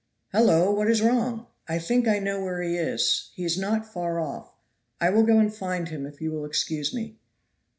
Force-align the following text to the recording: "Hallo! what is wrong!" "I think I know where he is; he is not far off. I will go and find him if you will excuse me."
"Hallo! 0.29 0.71
what 0.73 0.89
is 0.89 0.99
wrong!" 0.99 1.45
"I 1.67 1.77
think 1.77 2.07
I 2.07 2.17
know 2.17 2.43
where 2.43 2.59
he 2.63 2.75
is; 2.75 3.29
he 3.35 3.45
is 3.45 3.55
not 3.55 3.93
far 3.93 4.19
off. 4.19 4.51
I 4.99 5.11
will 5.11 5.21
go 5.21 5.37
and 5.37 5.53
find 5.53 5.89
him 5.89 6.07
if 6.07 6.19
you 6.19 6.31
will 6.31 6.43
excuse 6.43 6.91
me." 6.91 7.19